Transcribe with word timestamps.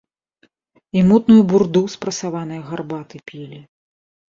І 0.99 1.03
мутную 1.09 1.41
бурду 1.51 1.83
з 1.95 2.01
прасаванае 2.07 2.59
гарбаты 2.73 3.23
пілі. 3.31 3.63